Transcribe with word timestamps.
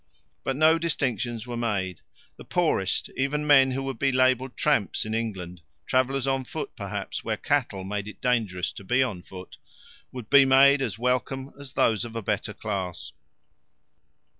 But 0.43 0.55
no 0.55 0.79
distinctions 0.79 1.45
were 1.45 1.55
made. 1.55 2.01
The 2.37 2.43
poorest, 2.43 3.11
even 3.15 3.45
men 3.45 3.69
who 3.69 3.83
would 3.83 3.99
be 3.99 4.11
labelled 4.11 4.57
tramps 4.57 5.05
in 5.05 5.13
England, 5.13 5.61
travellers 5.85 6.25
on 6.25 6.43
foot 6.43 6.75
perhaps 6.75 7.23
where 7.23 7.37
cattle 7.37 7.83
made 7.83 8.07
it 8.07 8.19
dangerous 8.19 8.71
to 8.71 8.83
be 8.83 9.03
on 9.03 9.21
foot, 9.21 9.57
would 10.11 10.27
be 10.27 10.43
made 10.43 10.81
as 10.81 10.97
welcome 10.97 11.53
as 11.59 11.73
those 11.73 12.03
of 12.03 12.15
a 12.15 12.23
better 12.23 12.55
class. 12.55 13.11